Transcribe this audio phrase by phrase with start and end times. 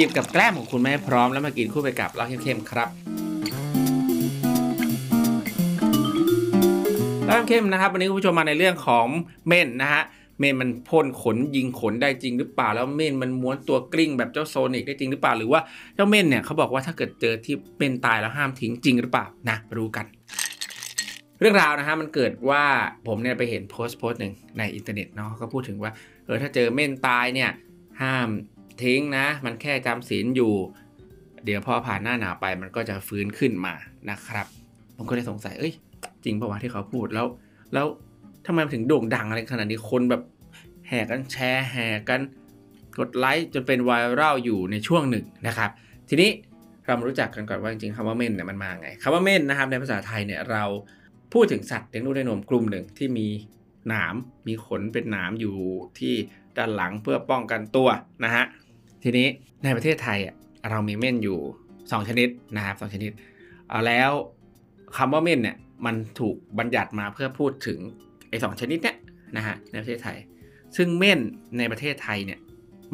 [0.00, 2.88] จิบกับแกล้มของคุณให้พร้อมแล้วมากินคู่ไปกับเหล้าเข้มๆครับ
[7.26, 9.06] เหล้าเข้มนะครับวันนี้คุณผู้ชมมาในเรื่องของ
[9.46, 10.02] เม่นนะฮะ
[10.38, 15.60] เม่นมันพ่นขนยิงขนได้จริงหรือเปล่าแล้วเม่นมันม้วนตัวกลิ้งแบบเจ้าโซนิกได้จริงหรือเปล่าหรือว่า
[15.94, 20.06] เจ้าเม่นเนี่ยเขาบอกว่าถ้าเกิดเจอที่เม่นตายแล้วห้ามทิ้งจริงหรือเปล่านะรู้กัน
[21.40, 22.64] เรื่องราวนะฮะมันเกิดว่า
[23.06, 25.92] ผมเนี่ยไปเห็นโพสต์โพสต์หนึ่งในอินเทอร์เน็ตเนาะก็พูดถึงว่า
[26.24, 27.50] เออถ้าเจอเม่นตายเนี่ย
[28.02, 28.28] ห้าม
[28.84, 30.52] ทิ้งนะ มันแค่จำศีลอยู่
[31.44, 33.74] เดี๋ยวพอผ่านหน้าหนาวไปมันก็จะฟื้นขึ้นมา
[34.10, 34.46] นะครับ
[34.96, 35.72] ผมก็เลยสงสัย เอ้ย
[36.24, 37.26] จริงป่าวะที่เขาพูดแล้ว
[37.74, 37.86] แล้ว
[38.46, 40.22] ทำไมมันถึงโด่งดังอะไรขนาดนี้คนแบบ
[40.88, 42.20] แห่กันแชร์แห่กัน
[42.98, 45.70] กดไลค์จนเป็นไวรัลอยู่ในช่วงหนึ่งนะครับ
[46.08, 46.30] ทีนี้
[46.84, 50.64] เรามารู้จักกันก่อนว่าจริงๆคำว่าเม่นเนี่ยมันมาไงคำว่าเม่นนะครับในภาษาไทยเนี่ยเรา
[51.32, 53.26] พูดถึงสัตว์เลี้ยงลูกด้วยนมกลุ่มหนึ่งที่มี
[53.88, 54.14] หนาม
[54.46, 55.56] มีขนเป็นหนามอยู่
[55.98, 56.14] ที่
[56.56, 57.88] ด้านหลังเพื่อป้องกันตัว
[58.24, 58.44] นะฮะ
[59.02, 59.26] ทีนี้
[59.64, 60.34] ในประเทศไทยอะ
[60.70, 61.38] เรามีเม่นอยู่
[61.72, 63.12] 2 ชนิดนะครับสชนิด
[63.86, 64.10] แล้ว
[64.96, 65.56] คำว่าเม่นเนี่ย
[65.86, 67.78] มันถูกบัญญัติมาเพื่อพูดถึง
[68.28, 68.96] ไอ้สชนิดเนี้ย
[69.36, 70.16] นะฮะในประเทศไทย
[70.76, 71.18] ซึ่งเม่น
[71.58, 72.40] ในประเทศไทยเนี่ย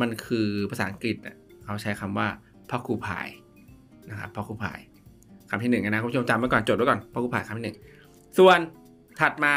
[0.01, 1.17] มันคือภาษาอังกฤษ
[1.65, 2.29] เขาใช้คำว่า
[2.71, 3.29] พ่อคูพาย
[4.11, 4.81] นะครับพ่อคูพาย
[5.51, 7.77] คำที่หนึ่งนะคุณผู้ชมจำไว้ก่อนจดไว้ก่อนพ่อคูพายคำที่หนึ่ง
[8.39, 8.59] ส่วน
[9.21, 9.53] ถัดมา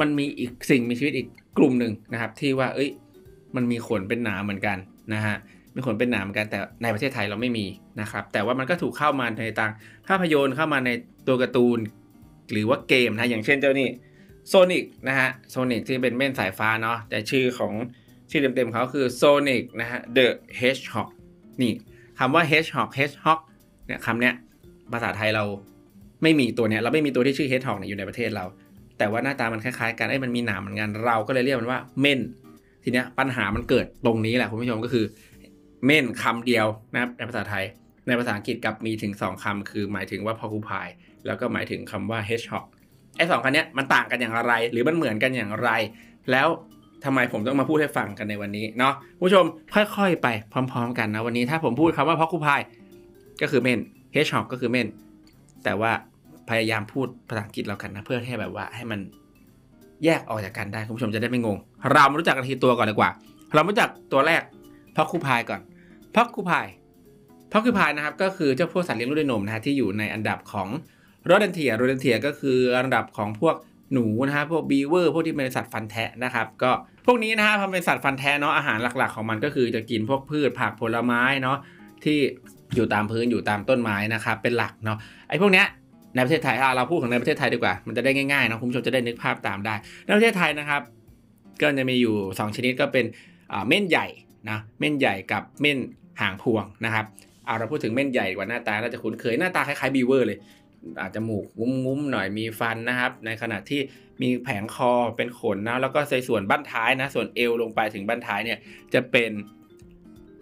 [0.00, 1.26] มันมีอีกสิ่งมีชีวิตอีก
[1.58, 2.90] กลุ่มหนึ่งนะครับ ที่ว่าเอ้ย
[3.56, 4.76] มันมีขนเป็นหนาเหมือนกัน
[5.14, 5.36] นะฮะ
[5.78, 7.66] มีขนเป็นหนาเหมือนกันแต่ในประเทศไทยเราไม่มี
[8.00, 9.72] นะครับ แต่ว่ามันก็ถูกเข้ามาในต่าง
[10.08, 10.90] ภาพยนตร์เข้ามาใน
[11.28, 11.78] ตัวการ์ตูน
[12.52, 13.88] หรือว่าเกมนะอย่างเช่นเจ้านี่
[14.48, 17.72] โซนิกนะฮะโซนิกที่เป็นเม่นสายฟ้าเนาะแต่ชื่อของ
[18.30, 20.26] ชื่อเต็มๆเขาคือโซนิกนะฮะ The
[20.60, 21.08] Hedgehog
[21.62, 21.72] นี่
[22.18, 23.40] คำว่า Hedgehog Hedgehog
[23.86, 24.34] เนี่ยคำเนี้ย
[24.92, 25.44] ภาษาไทยเรา
[26.22, 28.44] ไม่มีตัวเนี้ยเราไม่มีตัวที่ชื่อ Hedgehog เนี่ยอยู่ในประเทศเรา
[28.98, 32.20] แต่ว่าหน้าตามันคล้ายๆกันไอ้มันมีหนามเหมือนกันเราก็เลยเรียกมันว่าเม่น
[32.84, 35.04] ทีเนี้ยปัญหามันเกิดตรงนี้แหละคุณผู้ชมก็คือ
[35.84, 37.64] เม่นคำเดียวนะครับในภาษาไทย
[38.06, 40.92] ในภาษาอังกฤษกับมีถึง 2คำคือหมายถึงว่า porcupine
[41.26, 42.64] แล้วก็หมายถึงคำว่า hedgehog
[43.16, 45.70] ไอ้สองคำนี้มันต่างกันอย่างไร หรือมันเหมือนกันอย่างไร
[46.30, 46.48] แล้ว
[47.04, 48.94] ทำไมผมต้องมาพูดให้ฟังกันในวันนี้เนาะ
[49.24, 49.44] ผู้ชม
[49.74, 52.66] ค่อยๆ ไปพร้อม ๆ กันนะวันนี้ถ้าผมพูดคำว่า porcupine
[53.42, 53.80] ก็คือเม่น
[54.14, 54.88] hedgehog ก็คือเม่น
[55.64, 55.92] แต่ว่า
[56.48, 59.00] พยายามพูดภาษาอังกฤษเรากันนะเพื่อให้แบบว่าให้มัน
[60.04, 61.56] แยกออกจากกันได้คุณผู้ชมจะได้ไม่งง
[61.92, 63.10] เรามารู้จักกันทีตัวก่อนดีกว่า
[63.54, 64.42] เรามารู้จักตัวแรก
[64.98, 65.60] พ็อกคูพายก่อน
[66.14, 66.66] พ็อกคูพาย
[67.52, 70.68] พ็อกคูพายนะครับก็คือเจ้าพวกสัตว์เลี้ยงลูกด้วยนมนะฮะที่อยู่ในอันดับของ
[71.26, 73.56] โรเดนเทียโรเดนเทียก็คืออันดับของพวก
[73.92, 76.70] หนูนะฮะพวกบีเวอร์พวกที่เป็นสัตว์ฟันแทะนะครับก็
[77.06, 81.58] พวกนี้นะฮะพอเป็นสัตว์ฟันแทะเนาะอาหารหลักๆ ของมันก็คือจะกินพวกพืชผักผลไม้เนาะ
[82.04, 82.18] ที่
[82.74, 84.98] อยู่ตามพื้นอยู่ตามต้นไม้นะครับเป็นหลักเนาะ
[85.28, 85.66] ไอ้พวกเนี้ย
[86.14, 90.82] ในประเทศไทยเราพูดของในประเทศไทยดีกว่า มันจะได้ง่ายๆนะคุณผู้ชมจะได้นึกภาพตามได้ ในประเทศไทยนะครับ
[91.60, 93.04] ก็จะมีอยู่ 2 ชนิดก็เป็น
[93.68, 94.06] เม่นใหญ่
[94.50, 95.78] นะเม่นใหญ่กับเม่น
[96.20, 97.04] หางพวงนะครับ
[97.46, 100.38] เอาเราพูดถึงเม่นใหญ่กว่าหน้าตาน่าจะคุ้นเคยหน้าตาคล้ายๆบีเวอร์เลย
[101.00, 101.46] อาจจะหมูก
[101.84, 103.80] งุ้มๆหน่อยมีฟันนะครับ ในขณะที่
[104.22, 108.58] มีแผงคอเป็นขนนะแล้วก็ในส่วนบั้นท้ายนะ ส่วนเอวลงไปถึงบั้นท้ายเนี่ย
[108.94, 109.30] จะเป็น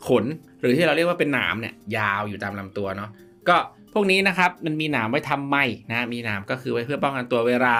[0.08, 0.24] ขน
[0.60, 3.10] หรือที่เราเรียกว่าเป็นหนามเนี่ยยาวอยู่ตามลำตัวเนาะ
[3.48, 3.56] ก็
[3.92, 7.74] พวกนี้นะครับมันมีหนามไว้ทำไม้นะมีหนามก็คือไว้เพื่อป้องกันตัวเวลา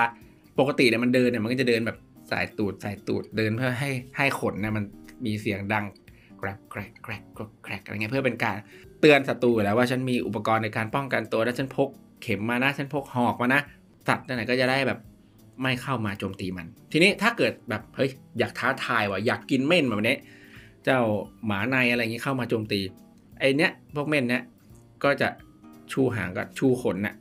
[0.59, 1.99] ปกติเนี่ยมันเดินเนี่ยมันก็จะเดินแบบ
[2.31, 4.85] สายตูดสายตูดเดินเพื่อให้ให้ขนเนี่ยมัน
[5.27, 5.85] มีเสียงดัง
[6.41, 7.23] กรกแกรกแกรก
[7.65, 8.57] แกรกอะไรเงี้ยเพื่อเป็นการ
[9.01, 11.89] เตือนศัตรูแล้วว่าฉันมีอุปกรณ์ในการป้องกันตัวและฉันพก
[12.23, 13.61] เข็มมานะฉันพกหอกมานะ
[14.09, 14.99] สัตว์ไหนก็จะได้แบบ
[15.63, 20.17] ไม่เข้ามาโจมตีมัน ทีนี้ถ้าเกิดแบบเฮ้ยอยากท้าทายว่ะอยากกินเม่นแบบนี้
[20.85, 21.01] เจ้า
[21.47, 22.81] หมาในอะไรเงี้ยเข้ามาโจมตี
[23.39, 24.43] ไอเนี้ยพวกเม่นเนี้ย
[25.05, 25.29] ก็จะ
[25.93, 27.15] ชูหางกับชูขนนะ่ะ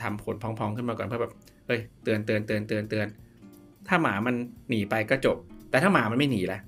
[0.00, 1.32] ทำขนพองๆขึ้นมาก่อนเพื่อแบบ
[1.66, 3.06] เอ้ยเตือนเตือนเตือนเตือนเตือน
[3.88, 4.34] ถ้าหมามัน
[4.68, 5.36] หนีไปก็จบ
[5.70, 6.60] แต่ถ้าหมามันไม่หนีละ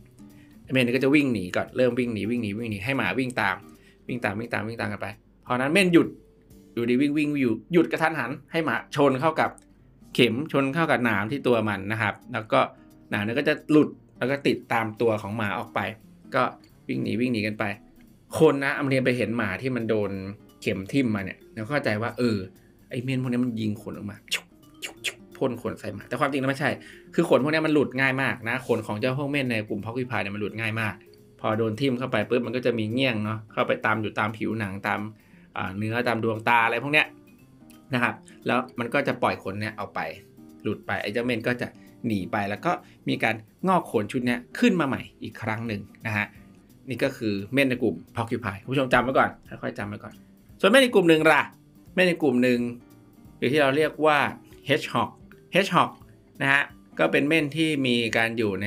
[0.73, 3.57] เมนก็จะวิ่งหนีก่อนเริ่มวิ่งหนีวิ่งหนีวิ่งหนีให้หมาวิ่งตาม
[4.09, 5.07] วิ่งตามวิ่งตามวิ่งตามกันไป
[5.47, 6.09] พอนั้นเม่นหยุด
[6.75, 9.51] อยู่ดีวิ่งวิ่งอยู่หยุดกระทันหันให้หมาชนเข้ากับ
[10.15, 12.61] เข็มชนเข้ากับหนามที่ตัวมันนะครับ แล้วก็
[13.11, 13.89] หนามนั้นก็จะหลุด
[14.19, 15.81] แล้วก็ติดตามตัวของหมาออกไป
[16.35, 16.43] ก็
[16.89, 17.65] วิ่งหนีวิ่งหนีกันไป
[18.39, 20.11] คนนะอเมริกไปเห็นหมาที่มันโดน
[20.63, 22.37] เข็มทิ่มมาเนี่ยเราเข้าใจว่าเออ
[22.91, 24.47] ไอเมนพวกนี้มันยิงขนออกมาชุบ
[24.85, 26.71] ชุบชุบ พ่นขนใส่มาแต่ความจริงแล้วไม่ใช่
[27.15, 30.95] คือขนพวกนี้มันหลุดง่ายมากนะขนของเจ้าพวกเม่นในกลุ่มพ็อกวิพายเนี่ยมันหลุดง่ายมาก
[31.41, 35.01] พอโดนทิ่มเข้าไปปุ๊บมันก็จะมีเงี้ยงเนาะเข้าไปตามอยู่ตามผิวหนังตาม
[35.79, 37.07] เนื้อตามดวงตาอะไรพวกเนี้ย
[37.95, 38.15] นะครับ
[38.47, 40.01] แล้วมันก็จะปล่อยขนเนี่ยเอาไป
[40.63, 41.69] หลุดไปไอ้เจ้าเม่นก็จะ
[42.07, 42.73] หนีไปแล้วก็
[43.09, 43.35] มีการ
[43.69, 46.27] งอกขนชุดเนี้ยขึ้นมาใหม่อีกครั้งหนึ่งนะฮะ
[46.89, 49.31] นี่ก็คือเม่นในกลุ่มพ็อกวิพายผู้ชมจำไว้ก่อน
[49.63, 50.15] ค่อยๆจำไว้ก่อน
[50.61, 51.43] ส่วนแม่นในกลุ่มหนึ่งล่ะ
[51.95, 52.61] แม่นในกลุ่มหนึ่ง
[53.39, 54.19] หรือที่เราเรียกว่า
[54.69, 55.11] hedgehog
[55.57, 55.91] hedgehog
[56.43, 56.63] นะฮะ
[56.99, 58.67] ก็เป็นเม่นที่มีการอยู่ใน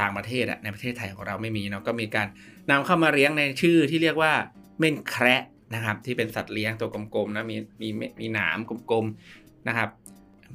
[0.00, 2.26] ต่างประเทศอะในประเทศไทยของเราไม่มีเนาะก็มีการ
[2.70, 4.32] นำเข้ามาเลี้ยงในชื่อที่เรียกว่า
[4.78, 5.42] เม่นแคระ
[5.74, 7.88] นะครับที่เป็นสัตว์เลี้ยงตัวกลมๆนะมีมี
[8.20, 8.58] มีหนาม
[8.90, 9.88] กลมๆนะครับ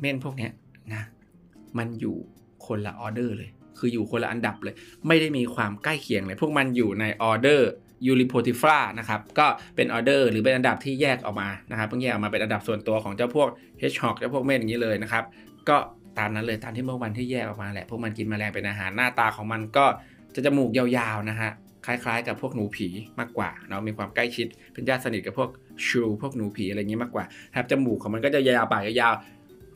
[0.01, 0.51] เม่นพวกเนี้ย
[0.93, 1.03] นะ
[1.77, 2.17] มันอยู่
[2.65, 4.75] คนละออเดอร์เลย คืออยู่คนละอันดับเลย
[5.07, 7.71] ไม่ได้มีความใกล้เคียงเลย พวกมันอยู่ในออเดอร์
[8.05, 9.45] ยูริโพติฟรานะครับ ก็
[9.75, 13.47] เป็นออเดอร์หรือเป็นอันดับที่แยกออกมานะครับเพิ่งแยกออกมาเป็นอันดับส่วนตัวของเจ้าพวก
[13.79, 15.23] เฮชฮอกเจ้าพวกเม่นอย่างนี้เลยนะครับ
[15.69, 15.77] ก็
[16.17, 19.85] ตามนั้นเลยตามที่เมื่อวันที่แยกออกมาแหละพวกมันกินแมลงเป็นอาหารหน้าตาของมันก็
[20.35, 21.51] จะจมูกยาวๆนะฮะ
[21.85, 22.87] คล้ายๆ กับพวกหนูผี
[23.19, 25.49] มากกว่าเนาะมีความใกล้ชิดเป็นญาติสนิทกับพวก
[25.87, 27.25] ชูพวกหนูผีอะไรอย่างนี้มากกว่า
[27.57, 29.13] ครับจมูกของมันก็จะยาวปากยาว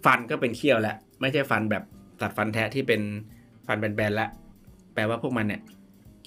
[0.05, 1.83] ฟันก็เป็นเขี้ยวแหละไม่ใช่ฟันแบบ
[2.21, 3.01] ตัดฟันแท้ที่เป็น
[3.67, 4.29] ฟันแบนๆแล้ว
[4.93, 5.61] แปลว่าพวกมันเนี่ย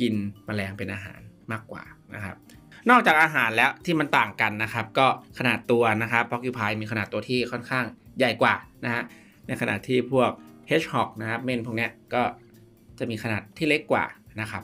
[0.00, 0.14] กิน
[0.46, 1.20] แมลงเป็นอาหาร
[1.52, 1.82] มากกว่า
[2.14, 2.36] นะครับ
[2.90, 5.06] นอกจากอาหารแล้วที่มันต่างกันนะครับ ก็
[5.38, 7.84] ขนาดตัวนะครับพ็อกคิพายมีขนาดตัวที่ค่อนข้าง
[8.18, 8.54] ใหญ่กว่า
[8.84, 9.02] นะฮะ
[9.46, 10.30] ในขณะที่พวก
[10.70, 12.22] hedgehog นะครับเม่นพวกนี้ก็
[12.98, 14.04] จะมีขนาดที่เล็กกว่า
[14.40, 14.62] นะครับ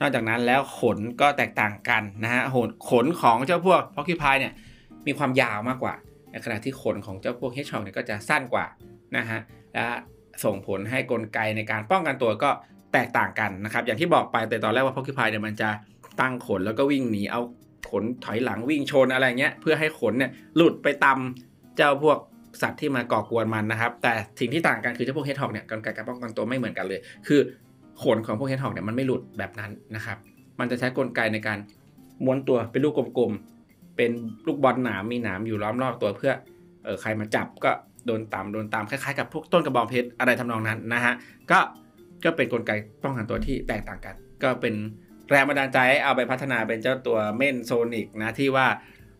[0.00, 2.42] นอกจากนั้นแล้วขนก็แตกต่างกันนะฮะ
[2.90, 4.52] ขนของเจ้าพวกพ็อกคิพายเนี่ย
[5.06, 5.94] มีความยาวมากกว่า
[6.30, 8.66] ในขณะที่ขนของเจ้าพวก hedgehog เนี่ยก็จะสั้นกว่า
[9.16, 9.38] นะฮะ
[9.74, 9.84] และ
[10.44, 12.50] ส่งผลให้กลไกในการป้องกันตัวก็
[12.92, 15.68] แตกต่างกันนะครับ อย่างที่บอกไปแต่ตอนแรกว่าพ็อกคิพายเนี่ยมันจะ
[16.20, 17.40] ตั้งขนแล้วก็วิ่งหนีเอา
[17.90, 22.18] ขนถอยหลังวิ่งชนอะไรเงี้ยเพื่อให้ขนเนี่ยหลุดไปตำเจ้าพวก
[22.62, 27.40] สัตว์ที่มาก่อกวนมันนะครับ แต่สิ่งที่ต่างกันคือเจ้าพวกเฮดฮอกเนี่ยกลไกการป้องกันตัวไม่เหมือนกันเลย คือ
[28.02, 30.16] ขนของพวกเฮดฮอกเนี่ยมันไม่หลุดแบบนั้นนะครับ
[30.60, 31.58] มันจะใช้กลไกในการ
[32.24, 34.10] ม้วนตัวเป็นลูกกลมๆ เป็น
[34.46, 36.32] ลูกบอลหนามมีหนามอยู่ล้อมรอบตัวเพื่อ
[36.84, 37.70] เออใครมาจับก็
[38.06, 41.14] โดนตามโดนตามคล้ายๆกับพวกต้นกระบองเพชรอะไรทำนองนั้นนะฮะ
[41.50, 41.58] ก็
[42.24, 42.70] ก็เป็นกลไก
[43.02, 44.74] ป้องกันตัวที่แตกต่างกัน ก็เป็น
[45.30, 48.66] แรงบันดาลใจให้เอาไปพัฒนาเป็นเจ้าตัวเม่นโซนิกนะที่ว่า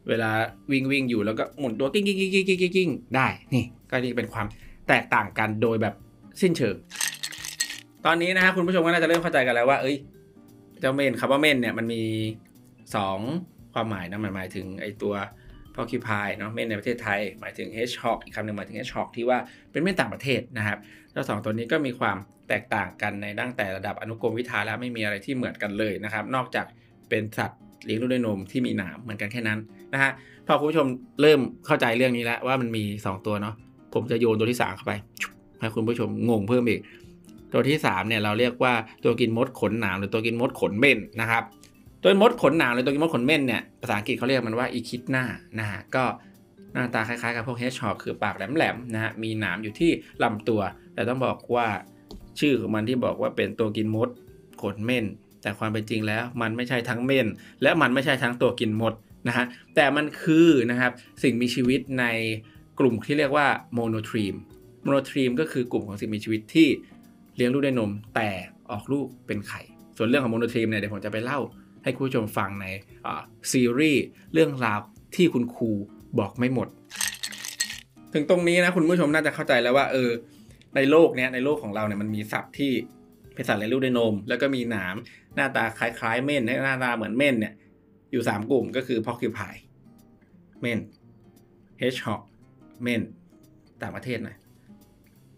[0.09, 0.31] เวลา
[0.73, 4.47] วิ่งวิ่งอยู่แล้วก็หมุนตัวกิ้งกิ้งกิ้งกิ้งกิ้งกิ้งได้นี่ก็นี่เป็นความ
[4.89, 5.95] แตกต่างกันโดยแบบ
[6.41, 6.77] สิ้นเชิง
[8.05, 9.97] ตอนนี้นะฮะคุณผู้ชมก็น่าจะเริ่มเข้าใจกันแล้วว่าเอ้ย
[10.81, 12.03] เจ้าเม่นคำว่าเม่นเนี่ยมันมี
[13.09, 15.15] 2 ความหมายนะมันหมายถึงไอตัว
[15.77, 19.39] พอคิพายเนาะเม่นในประเทศไทย หมายถึง hedgehog อีกคำหนึ่งหมายถึง hedgehog ที่ว่า
[19.71, 20.79] เป็นเม่นต่างประเทศนะครับ
[21.13, 22.17] แล้วสองตัวนี้ก็มีความ
[22.49, 26.67] แตกต่างกันในตั้งแต่ระดับอนุกรมวิทาแล้วไม่มีอะไรที่เหมือนกันเลยนะครับ นอกจาก
[27.09, 29.59] เป็นสัตว์เลี้ยงลูกด้วยนมที่มีหนามเหมือนกันแค่นั้น
[29.93, 30.13] นะฮะ
[30.47, 30.87] พอคุณผู้ชม
[31.21, 33.55] เริ่มเข้าใจเรื่องนี้แล้วว่ามันมี 2 ตัวเนาะ
[33.95, 34.93] ผมจะโยนตัวที่ 3 เข้าไป
[35.61, 36.81] ให้คุณผู้ชมงงเพิ่มอีก
[37.53, 38.75] ตัวที่3เนี่ยเราเรียกว่า
[39.05, 41.43] ตัวกินมดขนหนามหรือตัวกินมดขนเม่นนะครับ
[42.07, 45.25] ตัวมดขนหนามหรือตัวกินมดขนเม่นเนี่ยภาษาอังกฤษเขาเรียกมันว่า echidna
[45.61, 46.05] นะฮะก็
[46.73, 49.91] หน้าตาคล้ายๆกับพวก hedgehog คือปากแหลมๆนะฮะมีหนามอยู่ที่
[50.23, 50.61] ลำตัว
[50.95, 51.67] แต่ต้องบอกว่า
[52.41, 54.09] ชื่อของมันที่บอกว่าเป็นตัวกินมด
[54.63, 55.05] ขนเม่น
[55.43, 57.27] แต่ความเป็นจริงแล้วมันไม่ใช่ทั้งเม่น
[57.63, 58.95] และมันไม่ใช่ทั้งตัวกินมด
[59.29, 59.45] นะฮะ
[59.75, 60.93] แต่มันคือนะครับ
[61.23, 62.05] สิ่งมีชีวิตใน
[62.79, 64.35] กลุ่มที่เรียกว่า monotreme
[64.83, 66.69] monotreme ก็คือกลุ่มของสิ่งมีชีวิตที่
[67.37, 68.29] เลี้ยงลูกด้วยนมแต่
[68.71, 69.61] ออกลูกเป็นไข่
[69.97, 71.41] ส่วนเรื่องของ monotreme เนี่ยเดี๋ยวผมจะไปเล่า
[71.87, 72.67] ให้คุณผู้ชมฟังใน
[73.53, 74.79] ซีรีส์เรื่องราว
[75.17, 75.71] ที่คุณครู
[76.19, 76.69] บอกไม่หมด
[78.13, 80.11] ถึงตรงนี้นะคุณผู้ชมน่าจะเข้าใจแล้วว่าเออ
[80.77, 82.73] ในโลกเนี้ยในโลกของเราเนี่ยมันมีสัตว์ที่
[83.35, 84.95] เป็นสัตว์เลี้ยงลูกด้วยนม แล้วก็มีหนาม
[85.35, 87.55] หน้าตาคล้ายๆเม่นหน้าตาเหมือนเม่นเนี่ย
[88.13, 89.57] อยู่ 3 กลุ่มก็คือ porcupine
[90.61, 90.79] เม่น
[91.79, 92.23] เฮชฮอก
[92.83, 93.03] เม่น
[93.83, 94.37] ต่างประเทศนะ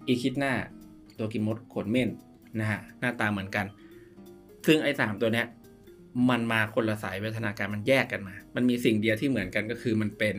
[0.06, 0.54] อีคิดหน้า
[1.18, 2.08] ตัวกินมดขนเม่น
[2.60, 3.66] นะฮะหน้าตาเหมือนกัน
[4.66, 5.46] ซึ่งไอ้สามตัวเนี้ย
[6.30, 10.34] มันมาคนละสายวิวัฒนาการมันแยกกันมา มันมีสิ่งเดียวที่เหมือนกันก็คือมันเป็น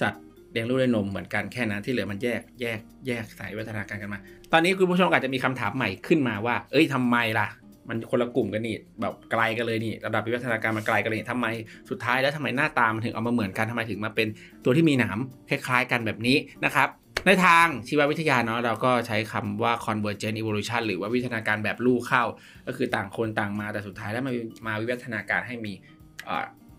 [0.00, 4.18] สัตว์เลี้ยงลูกด้วยนมเหมือนกันแค่นั้นที่เหลือมันแยกแยกแยกสายวิวัฒนาการกันมา
[4.52, 7.48] ตอนนี้คุณผู้ชมอาจจะมีคำถามใหม่ขึ้นมาว่า เอ้ยทำไมล่ะ
[7.88, 11.46] มันคนละกลุ่มกันนี่แบบไกลกันเลยนี่ระดับวิวัฒนาการมันไกลกันเลยทำไม
[11.90, 14.28] สุดท้ายแล้วทำไมหน้าตามันถึงเอามาเหมือนกันทำไมถึงมาเป็น
[14.64, 15.18] ตัวที่มีหนาม
[15.48, 16.88] คล้าย ๆ กันแบบนี้นะครับ
[17.26, 22.24] ในทางชีววิทยาเนาะเราก็ใช้คำว่า convergent evolution หรือว่าวิวัฒนาการแบบลูกเข้า
[22.66, 24.32] ก็คือต่างคนต่างมาแต่สุดท้ายแล้วมา
[24.66, 25.72] มาวิวัฒนาการให้มี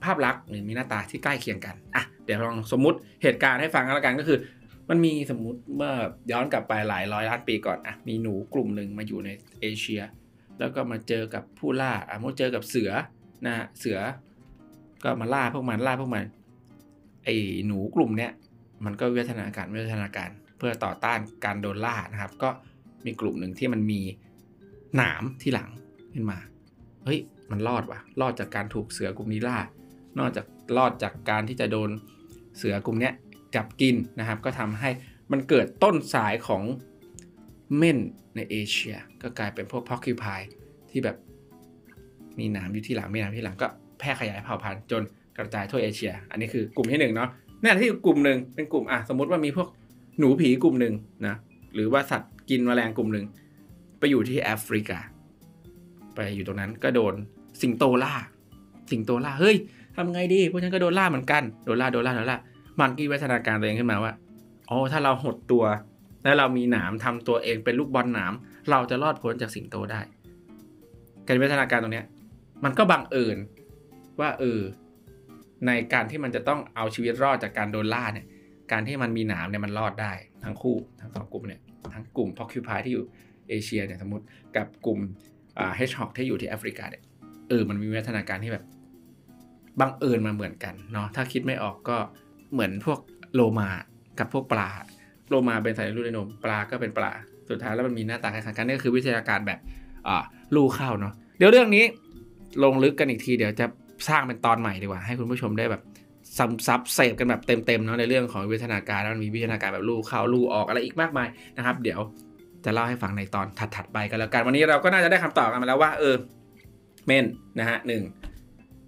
[0.04, 4.40] ภาพลักษณ์หรือมีหน้าตาที่ใกล้เคียงกันอะเดี๋ยวลองสมมติเหตุการณ์ให้ฟังกันล้วกันก็คือ
[4.90, 5.94] มันมีสมมติเมื่อ
[6.32, 9.30] ย้อนกลับไปหลายร้อยล้านปีก่อนอะมีหนูกลุ่มหนึ่งมาอยู่ใน
[9.62, 10.02] เอเชีย
[10.60, 12.92] แล้วก็มาเจอกับผู้ล่าอะมาเจอกับเสือ
[13.46, 14.00] นะฮะเสือ
[15.04, 16.26] ก็มาล่าพวกมันล่าพวกมัน
[17.24, 17.36] ไอ้
[17.68, 18.32] หนูกลุ่มเนี้ย
[18.86, 22.50] มันก็วิวัฒนาการวิวัฒนาการ เพื่อต่อต้านการโดนล่านะครับ ก็
[23.06, 24.02] มีกลุ่มหนึ่งที่มันมี
[24.96, 25.70] หนามที่หลัง
[26.14, 26.38] ขึ้นมา
[27.04, 27.20] เฮ้ย
[27.52, 29.58] มันรอดว่ะ รอดจากการถูกเสือกลุ่มนี้ล่า
[30.20, 30.46] นอกจาก
[30.78, 31.90] รอดจากการที่จะโดน
[32.58, 33.12] เสือกลุ่มนี้
[33.56, 34.90] จับกินนะครับ ก็ทำให้
[35.32, 36.64] มันเกิดต้นสายของ
[37.78, 37.98] เม่น
[38.36, 40.42] ในเอเชีย ก็กลายเป็นพวกพ็อกคิพาย
[40.92, 41.18] ที่แบบ
[42.40, 43.68] มีหนามอยู่ที่หลังมีหนามที่หลังก็
[44.00, 45.04] แพร่ขยายเผ่าพันธุ์จน
[45.38, 47.30] กระจายทั่วเอเชีย อันนี้คือกลุ่มที่หนึ่งเนาะ
[47.64, 49.68] นี่ที่กลุ่มหนึ่งเป็นกลุ่มอะสมมติว่ามีพวก
[50.20, 50.94] หนูผีกลุ่มหนึ่ง
[51.28, 51.36] นะ
[51.74, 53.26] หรือว่าสัตว์กินแมลงกลุ่มหนึ่ง
[54.00, 55.00] ไปอยู่ที่แอฟริกา
[56.16, 57.14] ไปอยู่ตรงนั้นก็โดน
[57.62, 58.14] สิงโตล่า
[58.92, 59.56] สิงโตล่าเฮ้ย
[59.96, 62.38] ทำไงดีพวกฉันก็โดนล่าเหมือนกันโดนล่าโดนล่าโดนล่า
[62.80, 64.14] มันก็วิวัฒนาการตัวเองขึ้นมาว่า
[64.70, 65.64] อ๋อถ้าเราหดตัว
[66.24, 68.34] แล้วเรามีหนามทำตัวเองเป็นลูกบอลหนาม
[68.72, 70.02] เราจะรอดพ้นจากสิงโตได้
[71.26, 72.06] การวิวัฒนาการตรงเนี้ย
[72.64, 73.38] มันก็บังเอิญ
[74.20, 74.60] ว่าเออ
[75.66, 78.26] ในการที่มันจะต้องเอาชีวิตรอดจากการโดนล่าเนี่ย
[78.72, 81.62] การที่มันมีหนามเนี่ยมันรอดได้ทั้งคู่ทั้งสองกลุ่มเนี่ย
[81.94, 83.06] ทั้งกลุ่มพอกคิวพายที่อยู่
[83.50, 85.00] เอเชียเนี่ยสมมติกับกลุ่ม
[85.76, 87.04] เฮชฮอกที่อยู่ที่แอฟริกาเนี่ย
[87.50, 88.66] เออมันมีวิวัฒนาการที่แบบ
[89.80, 91.98] บังเอิญมาเหมือนกันเนาะถ้าคิดไม่ออกก็
[92.54, 93.00] เหมือนพวก
[93.34, 93.70] โลมา
[94.20, 94.70] กับพวกปลา
[95.30, 97.12] โลมาเป็นสายลูกในนมปลาก็เป็นปลา
[97.50, 99.60] สุดท้ายแล้วมันมีหน้าตาคล้ายๆกันนี่ก็คือวิทยาการแบบ
[100.08, 100.24] อ่า
[100.56, 101.84] ลูกเข้าเนาะเดี๋ยวเรื่องนี้
[102.64, 103.66] ลงลึกกันอีกทีเดี๋ยวจะ
[104.08, 105.82] สร้างเป็นตอนใหม่ดีกว่า ให้คุณผู้ชมได้แบบ
[106.38, 111.28] ซับซับเสพกันแบบเต็มๆเนาะในเรื่องของวิทยาการแล้วมันมีวิทยาการแบบลูกเข้าลูกออกอะไรอีกมากมาย
[111.58, 112.00] นะครับ เดี๋ยว
[112.66, 116.16] จะเล่าให้ฟังในตอนถัดๆไปกันแล้วกัน วันนี้เราก็น่าจะได้คำตอบกันมาแล้วว่า เออ
[117.06, 117.26] เมน
[117.60, 118.04] นะฮะหนึ่ง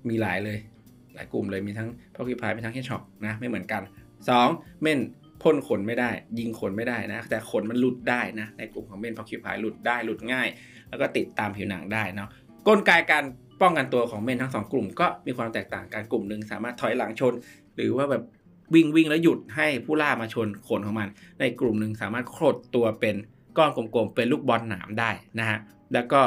[0.09, 0.57] มีหลายเลย
[1.15, 3.81] หลายกลุ่มเลยมีทั้งพอคิพายมีทั้งเฮชช็อกนะไม่เหมือนกัน
[4.31, 4.81] 2.
[4.81, 4.99] เม่น
[5.43, 10.47] พ่นขนไม่ได้ ยิงขนไม่ได้นะ แต่ขนมันหลุดได้นะ ในกลุ่มของเม่นพอคิวพายหลุดได้หลุดง่าย
[10.89, 12.29] แล้วก็ติดตามผิวหนังได้เนาะ
[12.67, 13.23] กลไกการ
[13.61, 17.33] ป้องกันตัวของเม่นทั้งสองกลุ่มก็มีความแตกต่างกันกลุ่มหนึ่งสามารถถอยหลังชน
[17.75, 18.23] หรือว่าแบบ
[18.73, 23.15] วิ่งวิ่งแล้วหยุดให้ผู้ล่ามาชนขนของมัน ในกลุ่มหนึ่งสามารถโคดตัวเป็น
[23.57, 25.59] ก้อนกลมๆเป็นลูกบอลหนามได้นะฮะ
[25.93, 26.21] แล้วก็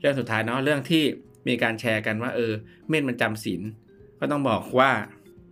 [0.00, 1.02] เรื่องสุดท้ายเนาะเรื่องที่
[1.48, 2.52] มีการแชร์กันว่าเออ
[2.88, 3.62] เม่นมันจำศีล
[4.20, 4.90] ก็ต้องบอกว่า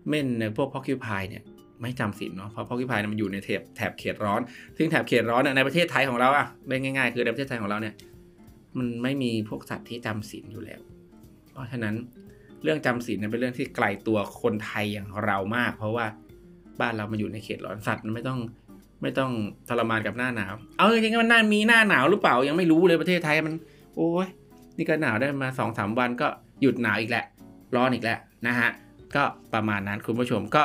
[0.08, 1.42] เม่นในพวกพอคิวพายเนี่ย
[1.82, 4.40] ไม่จำศีลเนาะเพราะพอคิวพายมันอยู่ในแถบแถบเขตร้อน
[4.76, 7.94] ซึ่งแถบเขตร้อนในประเทศไทยของเราอะเป็นง่ายๆ คือในประเทศไทยของเราเนี่ย
[8.78, 10.80] มันไม่มีพวกสัตว์ที่จำศีลอยู่แล้ว
[11.60, 11.94] ราะฉะนั้น
[12.62, 16.06] เรื่องจำศีลเป็นเรื่องที่ไกลตัวคนไทยอย่างเรามาก เพราะว่า
[16.80, 18.38] บ้านเรามาอยู่ในเขตร้อนสัตว์มันไม่ต้อง
[19.02, 19.30] ไม่ต้อง
[19.68, 23.54] ทรมานกับหน้าหนาว เอาจริงๆมันน่ามีหน้าหนาวหรือเปล่ายังไม่รู้เลยประเทศไทยมัน
[23.96, 24.28] โอ้ย
[24.76, 26.28] นี่ก็หนาวได้มาสองสามวันก็
[26.60, 27.24] หยุดหนาวอีกแหละ
[27.76, 28.70] ร้อนอีกแล้วนะฮะ
[29.14, 29.22] ก็
[29.54, 30.62] ประมาณนั้นคุณผู้ชมก็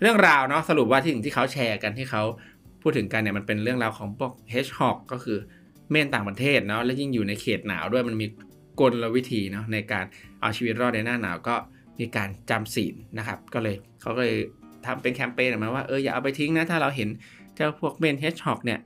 [0.00, 2.22] เรื่องราวเนาะสรุปว่าที่สิ่งที่เขาแชร์กันที่เขา
[2.82, 5.38] พูดถึงกันเนี่ยมันเป็นเรื่องราวของพวก hedgehog ก็คือ
[5.90, 8.26] เม่นต่างประเทศเนาะและยิ่งอยู่ในเขตหนาวด้วยมันมี
[8.80, 10.04] กลวิธีเนาะในการ
[10.40, 11.56] เอาชีวิตรอดในหน้าหนาวก็
[12.00, 14.38] มีการจำศีลนะครับ ก็เลยเขาก็เลย
[14.86, 17.08] ทำเป็นแคมเปญออกมาว่าเอออย่าเอาไปทิ้งนะ ถ้าเราเห็น
[17.54, 18.80] เจ้าพวกเม่น hedgehog เนี่ย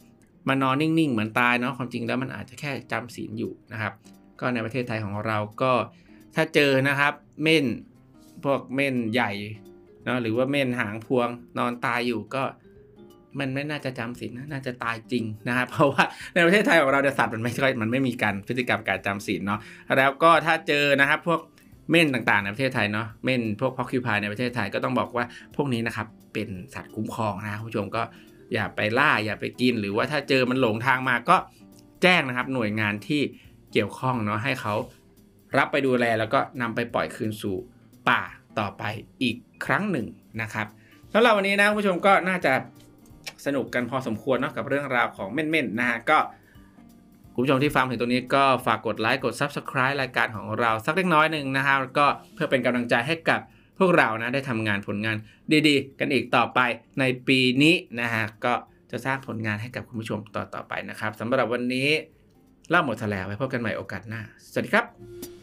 [0.48, 3.92] มานอนนิ่งๆ เหมือนตายเนาะความจริงแล้วมันอาจจะแค่จำศีลอยู่นะครับ
[4.40, 5.72] ก็ในประเทศไทยของเราก็
[6.34, 7.12] ถ้าเจอนะครับ
[7.42, 7.64] เม่น
[8.44, 9.32] พวกเม่นใหญ่
[10.04, 11.28] เนาะหรือว่าเม่นหางพวง
[11.58, 12.42] นอนตายอยู่ก็
[13.40, 16.02] มันไม่น่าจะจำศีลนะน่าจะตายจริงนะครับเพราะว่า
[16.34, 19.60] ในประเทศไทยของเราเนี่ยสัตว์มันไม่ค่อยมันไม่มีการพฤติกรรมการจำศีลเนาะ
[19.98, 21.40] แล้วก็ถ้าเจอนะครับพวก
[21.90, 25.24] เม่นต่างๆในประเทศไทยเนาะเม่นพวกพอกคิวพายในประเทศไทยก็ต้องบอกว่า
[25.56, 28.02] พวกนี้นะครับเป็นสัตว์คุ้มครองนะคุณผู้ชมก็
[28.54, 31.36] อย่าไปล่าอย่าไปกิน หรือว่าถ้าเจอมันหลงทางมาก็
[32.02, 33.22] แจ้งนะครับหน่วยงานที่
[33.72, 34.74] เกี่ยวข้องเนาะให้เขา
[35.58, 37.56] รับไปดูแลแล้วก็นำไปปล่อยคืนสู่
[38.08, 38.20] ป่า
[38.58, 38.82] ต่อไป
[39.22, 40.06] อีกครั้งหนึ่ง
[40.42, 40.66] นะครับ
[41.12, 42.52] สำหรับวันนี้นะคุณผู้ชมก็น่าจะ
[43.46, 46.18] สนุกกันพอสมควรเนาะกับเรื่องราวของเม่นๆนะฮะก็
[47.34, 53.40] คุณผู้ชมที่ฟังถึงตรงนี้ก็ฝากกดไลค์กด Subscribe รายการของเราสักเล็กน้อยหนึ่งนะครับก็เพื่อเป็นกำลังใจให้กับ
[53.78, 55.16] พวกเรานะได้ทำงานผลงาน
[55.68, 56.60] ดีๆ กันอีกต่อไป
[57.00, 58.54] ในปีนี้นะฮะก็
[58.90, 61.88] จะสร้างผลงานให้กับคุณผู้ชมต่อๆไปนะครับสำหรับวันนี้
[62.70, 65.35] เล่าหมดแล้วไว้พบกันใหม่โอกาสหน้า สวัสดีครับ